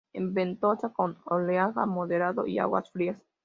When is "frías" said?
2.89-3.21